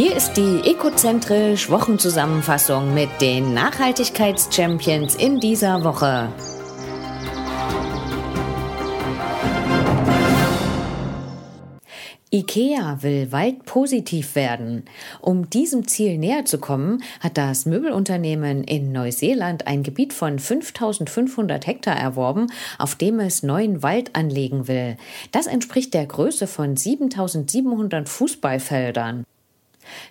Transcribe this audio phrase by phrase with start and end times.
[0.00, 6.32] Hier ist die Ekozentrisch Wochenzusammenfassung mit den Nachhaltigkeitschampions in dieser Woche.
[12.30, 14.84] IKEA will waldpositiv werden.
[15.20, 21.66] Um diesem Ziel näher zu kommen, hat das Möbelunternehmen in Neuseeland ein Gebiet von 5500
[21.66, 22.46] Hektar erworben,
[22.78, 24.96] auf dem es neuen Wald anlegen will.
[25.32, 29.24] Das entspricht der Größe von 7700 Fußballfeldern.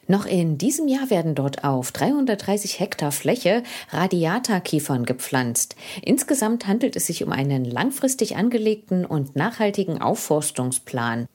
[0.07, 5.75] Noch in diesem Jahr werden dort auf 330 Hektar Fläche Radiata-Kiefern gepflanzt.
[6.01, 11.27] Insgesamt handelt es sich um einen langfristig angelegten und nachhaltigen Aufforstungsplan.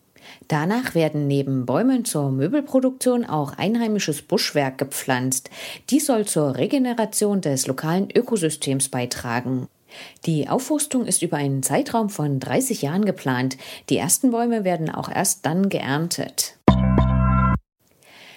[0.48, 5.50] Danach werden neben Bäumen zur Möbelproduktion auch einheimisches Buschwerk gepflanzt.
[5.90, 9.68] Dies soll zur Regeneration des lokalen Ökosystems beitragen.
[10.24, 13.58] Die Aufforstung ist über einen Zeitraum von 30 Jahren geplant.
[13.90, 16.56] Die ersten Bäume werden auch erst dann geerntet.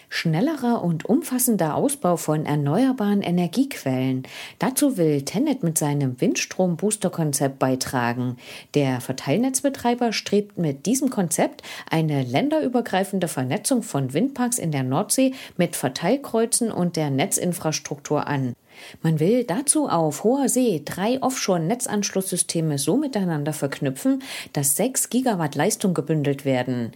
[0.09, 4.23] Schnellerer und umfassender Ausbau von erneuerbaren Energiequellen.
[4.59, 8.37] Dazu will Tennet mit seinem Windstrom-Booster-Konzept beitragen.
[8.73, 15.75] Der Verteilnetzbetreiber strebt mit diesem Konzept eine länderübergreifende Vernetzung von Windparks in der Nordsee mit
[15.75, 18.55] Verteilkreuzen und der Netzinfrastruktur an.
[19.01, 24.23] Man will dazu auf hoher See drei Offshore-Netzanschlusssysteme so miteinander verknüpfen,
[24.53, 26.91] dass sechs Gigawatt Leistung gebündelt werden.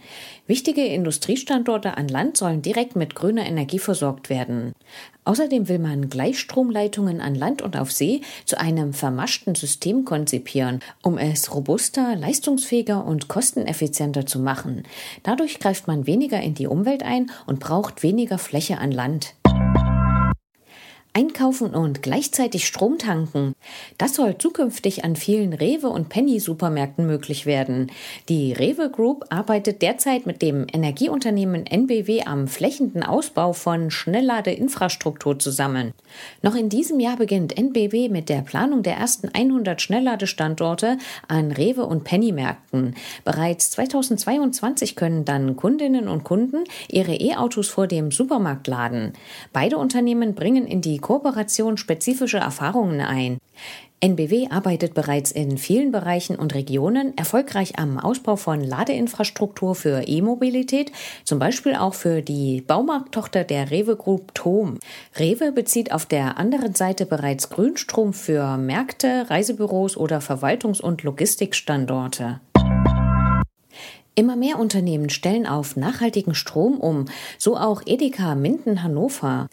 [0.46, 4.72] Wichtige Industriestandorte an Land sollen direkt mit grüner Energie versorgt werden.
[5.24, 11.18] Außerdem will man Gleichstromleitungen an Land und auf See zu einem vermaschten System konzipieren, um
[11.18, 14.84] es robuster, leistungsfähiger und kosteneffizienter zu machen.
[15.22, 19.34] Dadurch greift man weniger in die Umwelt ein und braucht weniger Fläche an Land.
[21.12, 23.54] Einkaufen und gleichzeitig Strom tanken.
[23.98, 27.90] Das soll zukünftig an vielen Rewe und Penny-Supermärkten möglich werden.
[28.28, 35.94] Die Rewe Group arbeitet derzeit mit dem Energieunternehmen NBW am flächenden Ausbau von Schnellladeinfrastruktur zusammen.
[36.42, 41.86] Noch in diesem Jahr beginnt NBW mit der Planung der ersten 100 Schnellladestandorte an Rewe
[41.86, 42.94] und Penny-Märkten.
[43.24, 49.14] Bereits 2022 können dann Kundinnen und Kunden ihre E-Autos vor dem Supermarkt laden.
[49.52, 53.38] Beide Unternehmen bringen in die Kooperation spezifische Erfahrungen ein.
[54.02, 60.90] NBW arbeitet bereits in vielen Bereichen und Regionen erfolgreich am Ausbau von Ladeinfrastruktur für E-Mobilität,
[61.24, 64.78] zum Beispiel auch für die Baumarkttochter der Rewe Group Tom.
[65.18, 72.40] Rewe bezieht auf der anderen Seite bereits Grünstrom für Märkte, Reisebüros oder Verwaltungs- und Logistikstandorte.
[74.14, 77.04] Immer mehr Unternehmen stellen auf nachhaltigen Strom um,
[77.38, 79.46] so auch Edeka Minden Hannover.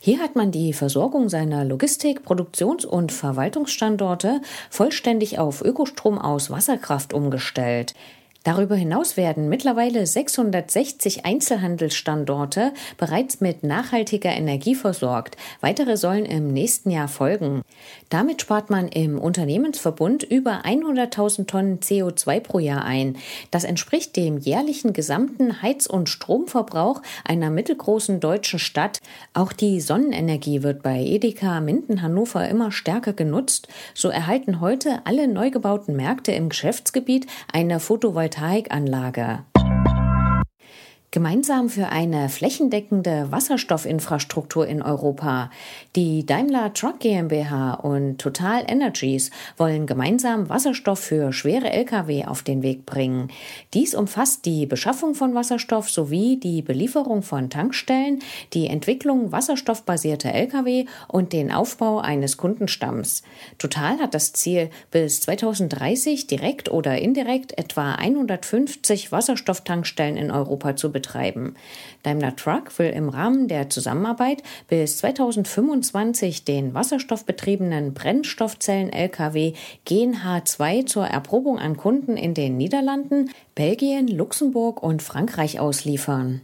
[0.00, 4.40] Hier hat man die Versorgung seiner Logistik-, Produktions- und Verwaltungsstandorte
[4.70, 7.94] vollständig auf Ökostrom aus Wasserkraft umgestellt.
[8.44, 15.38] Darüber hinaus werden mittlerweile 660 Einzelhandelsstandorte bereits mit nachhaltiger Energie versorgt.
[15.62, 17.62] Weitere sollen im nächsten Jahr folgen.
[18.10, 23.16] Damit spart man im Unternehmensverbund über 100.000 Tonnen CO2 pro Jahr ein.
[23.50, 28.98] Das entspricht dem jährlichen gesamten Heiz- und Stromverbrauch einer mittelgroßen deutschen Stadt.
[29.32, 33.68] Auch die Sonnenenergie wird bei Edeka Minden Hannover immer stärker genutzt.
[33.94, 39.53] So erhalten heute alle neu gebauten Märkte im Geschäftsgebiet eine Photovoltaik Photovoltaikanlage.
[41.14, 45.48] Gemeinsam für eine flächendeckende Wasserstoffinfrastruktur in Europa.
[45.94, 52.64] Die Daimler Truck GmbH und Total Energies wollen gemeinsam Wasserstoff für schwere Lkw auf den
[52.64, 53.28] Weg bringen.
[53.74, 58.18] Dies umfasst die Beschaffung von Wasserstoff sowie die Belieferung von Tankstellen,
[58.52, 63.22] die Entwicklung wasserstoffbasierter Lkw und den Aufbau eines Kundenstamms.
[63.58, 70.90] Total hat das Ziel, bis 2030 direkt oder indirekt etwa 150 Wasserstofftankstellen in Europa zu
[70.90, 71.54] betreiben betreiben.
[72.02, 79.52] Daimler Truck will im Rahmen der Zusammenarbeit bis 2025 den wasserstoffbetriebenen Brennstoffzellen-Lkw
[79.86, 86.40] GNH2 zur Erprobung an Kunden in den Niederlanden, Belgien, Luxemburg und Frankreich ausliefern.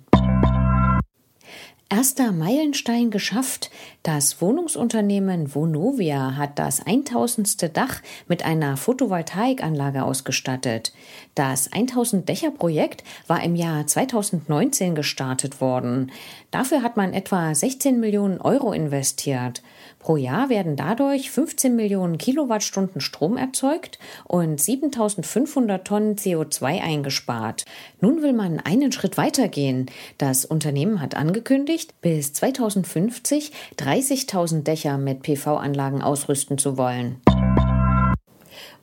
[1.93, 3.69] Erster Meilenstein geschafft.
[4.05, 7.77] Das Wohnungsunternehmen Vonovia hat das 1000.
[7.77, 10.93] Dach mit einer Photovoltaikanlage ausgestattet.
[11.35, 16.13] Das 1000 Dächer Projekt war im Jahr 2019 gestartet worden.
[16.53, 19.61] Dafür hat man etwa 16 Millionen Euro investiert.
[19.99, 27.67] Pro Jahr werden dadurch 15 Millionen Kilowattstunden Strom erzeugt und 7500 Tonnen CO2 eingespart.
[28.01, 29.87] Nun will man einen Schritt weitergehen.
[30.17, 37.21] Das Unternehmen hat angekündigt, bis 2050 30.000 Dächer mit PV-Anlagen ausrüsten zu wollen.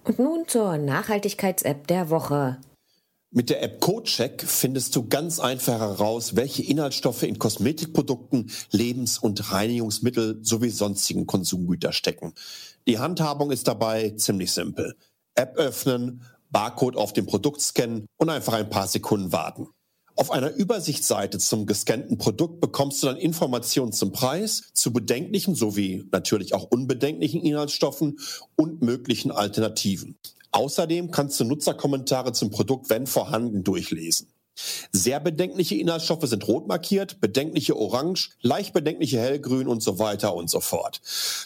[0.03, 2.57] Und nun zur Nachhaltigkeits-App der Woche.
[3.29, 9.51] Mit der App CodeCheck findest du ganz einfach heraus, welche Inhaltsstoffe in Kosmetikprodukten, Lebens- und
[9.51, 12.33] Reinigungsmittel sowie sonstigen Konsumgüter stecken.
[12.87, 14.95] Die Handhabung ist dabei ziemlich simpel.
[15.35, 19.67] App öffnen, Barcode auf dem Produkt scannen und einfach ein paar Sekunden warten.
[20.19, 26.07] Auf einer Übersichtsseite zum gescannten Produkt bekommst du dann Informationen zum Preis, zu bedenklichen sowie
[26.11, 28.17] natürlich auch unbedenklichen Inhaltsstoffen
[28.55, 30.17] und möglichen Alternativen.
[30.51, 34.27] Außerdem kannst du Nutzerkommentare zum Produkt, wenn vorhanden, durchlesen.
[34.91, 40.49] Sehr bedenkliche Inhaltsstoffe sind rot markiert, bedenkliche orange, leicht bedenkliche hellgrün und so weiter und
[40.49, 41.01] so fort.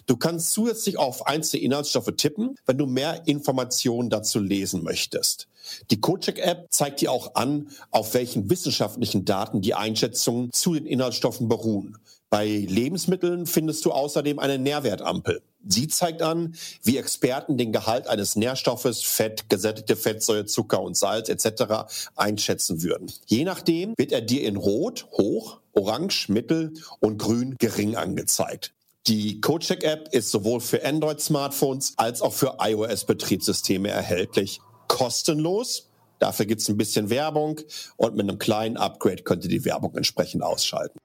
[0.05, 5.47] Du kannst zusätzlich auf einzelne Inhaltsstoffe tippen, wenn du mehr Informationen dazu lesen möchtest.
[5.91, 11.47] Die CodeCheck-App zeigt dir auch an, auf welchen wissenschaftlichen Daten die Einschätzungen zu den Inhaltsstoffen
[11.47, 11.97] beruhen.
[12.31, 15.41] Bei Lebensmitteln findest du außerdem eine Nährwertampel.
[15.67, 21.27] Sie zeigt an, wie Experten den Gehalt eines Nährstoffes, Fett, gesättigte Fettsäure, Zucker und Salz
[21.27, 21.91] etc.
[22.15, 23.11] einschätzen würden.
[23.25, 28.73] Je nachdem wird er dir in Rot hoch, Orange mittel und Grün gering angezeigt.
[29.07, 34.61] Die CodeCheck-App ist sowohl für Android-Smartphones als auch für iOS-Betriebssysteme erhältlich.
[34.87, 35.89] Kostenlos.
[36.19, 37.59] Dafür gibt es ein bisschen Werbung
[37.97, 40.97] und mit einem kleinen Upgrade könnt ihr die Werbung entsprechend ausschalten.